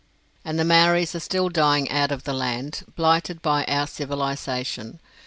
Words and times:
And 0.43 0.57
the 0.57 0.65
Maoris 0.65 1.13
are 1.13 1.19
still 1.19 1.47
dying 1.47 1.87
out 1.91 2.11
of 2.11 2.23
the 2.23 2.33
land, 2.33 2.85
blighted 2.95 3.39
by 3.43 3.65
our 3.65 3.85
civilization. 3.85 4.99